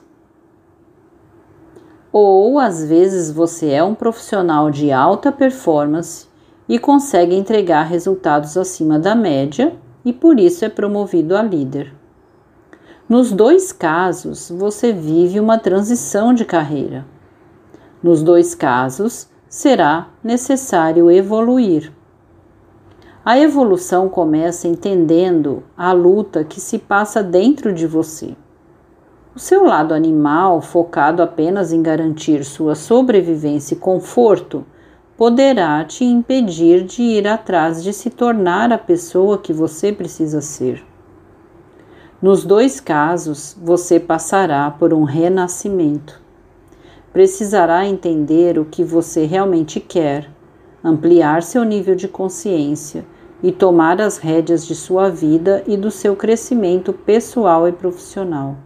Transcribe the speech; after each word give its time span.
Ou 2.13 2.61
às 2.61 2.85
vezes 2.85 3.31
você 3.31 3.71
é 3.71 3.83
um 3.83 3.95
profissional 3.95 4.71
de 4.71 4.93
alta 4.93 5.33
performance 5.33 6.29
e 6.69 6.79
consegue 6.79 7.35
entregar 7.35 7.83
resultados 7.83 8.57
acima 8.57 9.01
da 9.01 9.17
média 9.17 9.75
e 10.05 10.13
por 10.13 10.39
isso 10.39 10.65
é 10.65 10.69
promovido 10.69 11.37
a 11.37 11.43
líder. 11.43 11.93
Nos 13.07 13.31
dois 13.31 13.71
casos, 13.71 14.51
você 14.51 14.91
vive 14.91 15.39
uma 15.39 15.59
transição 15.59 16.33
de 16.33 16.43
carreira. 16.43 17.05
Nos 18.03 18.23
dois 18.23 18.55
casos, 18.55 19.29
será 19.47 20.09
necessário 20.23 21.11
evoluir. 21.11 21.93
A 23.23 23.39
evolução 23.39 24.09
começa 24.09 24.67
entendendo 24.67 25.63
a 25.77 25.93
luta 25.93 26.45
que 26.45 26.59
se 26.59 26.79
passa 26.79 27.23
dentro 27.23 27.75
de 27.75 27.87
você. 27.87 28.35
O 29.37 29.39
seu 29.39 29.65
lado 29.65 29.93
animal, 29.93 30.63
focado 30.63 31.23
apenas 31.23 31.75
em 31.75 31.83
garantir 31.83 32.43
sua 32.43 32.75
sobrevivência 32.75 33.75
e 33.75 33.79
conforto, 33.79 34.65
poderá 35.15 35.85
te 35.85 36.07
impedir 36.07 36.85
de 36.85 37.03
ir 37.03 37.29
atrás 37.29 37.85
de 37.85 37.93
se 37.93 38.09
tornar 38.09 38.73
a 38.73 38.79
pessoa 38.79 39.37
que 39.37 39.53
você 39.53 39.93
precisa 39.93 40.41
ser. 40.41 40.94
Nos 42.23 42.45
dois 42.45 42.81
casos, 42.81 43.57
você 43.63 43.99
passará 44.01 44.71
por 44.71 44.95
um 44.95 45.03
renascimento. 45.03 46.23
Precisará 47.13 47.87
entender 47.87 48.59
o 48.59 48.65
que 48.65 48.83
você 48.83 49.27
realmente 49.27 49.79
quer, 49.79 50.31
ampliar 50.83 51.43
seu 51.43 51.65
nível 51.65 51.95
de 51.95 52.09
consciência 52.09 53.05
e 53.43 53.53
tomar 53.53 54.01
as 54.01 54.17
rédeas 54.17 54.67
de 54.67 54.75
sua 54.75 55.11
vida 55.11 55.63
e 55.67 55.77
do 55.77 55.91
seu 55.91 56.17
crescimento 56.17 56.93
pessoal 56.93 57.69
e 57.69 57.73
profissional. 57.73 58.57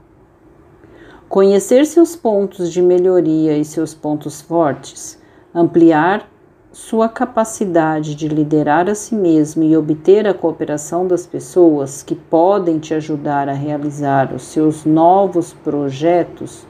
Conhecer 1.28 1.84
seus 1.84 2.16
pontos 2.16 2.72
de 2.72 2.80
melhoria 2.80 3.58
e 3.58 3.64
seus 3.64 3.92
pontos 3.92 4.40
fortes, 4.40 5.18
ampliar 5.54 6.28
sua 6.72 7.08
capacidade 7.08 8.14
de 8.14 8.28
liderar 8.28 8.90
a 8.90 8.94
si 8.94 9.14
mesmo 9.14 9.62
e 9.64 9.76
obter 9.76 10.26
a 10.26 10.34
cooperação 10.34 11.06
das 11.06 11.26
pessoas 11.26 12.02
que 12.02 12.14
podem 12.14 12.78
te 12.78 12.92
ajudar 12.92 13.48
a 13.48 13.54
realizar 13.54 14.34
os 14.34 14.42
seus 14.42 14.84
novos 14.84 15.52
projetos 15.52 16.66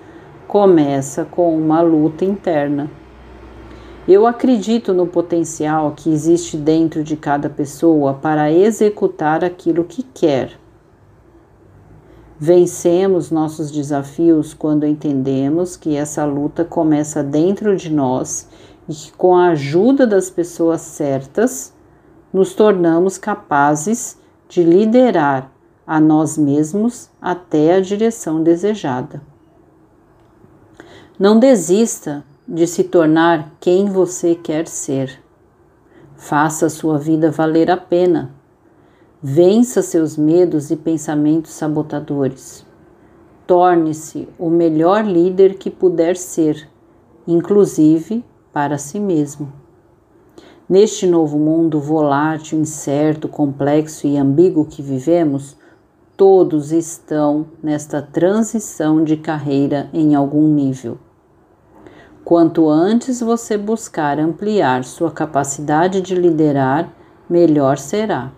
começa 0.46 1.24
com 1.24 1.56
uma 1.56 1.80
luta 1.80 2.24
interna. 2.24 2.88
Eu 4.06 4.26
acredito 4.26 4.94
no 4.94 5.06
potencial 5.06 5.92
que 5.94 6.10
existe 6.10 6.56
dentro 6.56 7.02
de 7.02 7.16
cada 7.16 7.50
pessoa 7.50 8.14
para 8.14 8.50
executar 8.50 9.44
aquilo 9.44 9.84
que 9.84 10.02
quer. 10.02 10.58
Vencemos 12.40 13.32
nossos 13.32 13.68
desafios 13.70 14.54
quando 14.54 14.86
entendemos 14.86 15.76
que 15.76 15.96
essa 15.96 16.24
luta 16.24 16.64
começa 16.64 17.20
dentro 17.22 17.76
de 17.76 17.92
nós 17.92 18.48
e 18.88 18.94
que, 18.94 19.12
com 19.12 19.36
a 19.36 19.48
ajuda 19.48 20.06
das 20.06 20.30
pessoas 20.30 20.80
certas, 20.80 21.72
nos 22.32 22.54
tornamos 22.54 23.18
capazes 23.18 24.18
de 24.48 24.62
liderar 24.62 25.52
a 25.86 26.00
nós 26.00 26.36
mesmos 26.36 27.10
até 27.20 27.74
a 27.74 27.80
direção 27.80 28.42
desejada. 28.42 29.22
Não 31.18 31.38
desista 31.38 32.24
de 32.46 32.66
se 32.66 32.84
tornar 32.84 33.52
quem 33.60 33.86
você 33.86 34.34
quer 34.34 34.66
ser. 34.66 35.22
Faça 36.16 36.66
a 36.66 36.70
sua 36.70 36.98
vida 36.98 37.30
valer 37.30 37.70
a 37.70 37.76
pena. 37.76 38.30
Vença 39.22 39.82
seus 39.82 40.16
medos 40.16 40.70
e 40.70 40.76
pensamentos 40.76 41.52
sabotadores. 41.52 42.64
Torne-se 43.46 44.28
o 44.38 44.48
melhor 44.48 45.04
líder 45.04 45.54
que 45.54 45.70
puder 45.70 46.16
ser, 46.16 46.68
inclusive 47.26 48.24
para 48.52 48.78
si 48.78 48.98
mesmo. 48.98 49.52
Neste 50.68 51.06
novo 51.06 51.38
mundo 51.38 51.80
volátil, 51.80 52.60
incerto, 52.60 53.28
complexo 53.28 54.06
e 54.06 54.18
ambíguo 54.18 54.66
que 54.66 54.82
vivemos, 54.82 55.56
todos 56.16 56.72
estão 56.72 57.46
nesta 57.62 58.02
transição 58.02 59.02
de 59.02 59.16
carreira 59.16 59.88
em 59.92 60.14
algum 60.14 60.46
nível. 60.46 60.98
Quanto 62.24 62.68
antes 62.68 63.20
você 63.20 63.56
buscar 63.56 64.18
ampliar 64.18 64.84
sua 64.84 65.10
capacidade 65.10 66.02
de 66.02 66.14
liderar, 66.14 66.92
melhor 67.30 67.78
será. 67.78 68.32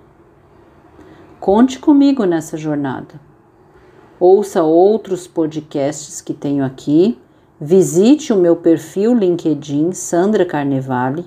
Conte 1.41 1.79
comigo 1.81 2.25
nessa 2.25 2.57
jornada. 2.57 3.21
Ouça 4.21 4.63
outros 4.63 5.27
podcasts 5.27 6.21
que 6.21 6.35
tenho 6.35 6.65
aqui 6.65 7.19
Visite 7.63 8.33
o 8.33 8.37
meu 8.37 8.57
perfil 8.57 9.13
LinkedIn 9.13 9.93
Sandra 9.93 10.47
Carnevale. 10.47 11.27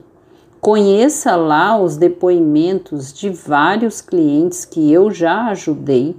Conheça 0.60 1.36
lá 1.36 1.80
os 1.80 1.96
depoimentos 1.96 3.14
de 3.14 3.30
vários 3.30 4.02
clientes 4.02 4.66
que 4.66 4.92
eu 4.92 5.12
já 5.12 5.50
ajudei. 5.50 6.16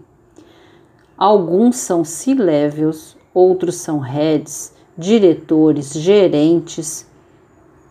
Alguns 1.19 1.79
são 1.79 2.05
C-levels, 2.05 3.17
outros 3.35 3.75
são 3.75 3.99
heads, 3.99 4.73
diretores, 4.97 5.93
gerentes 5.93 7.11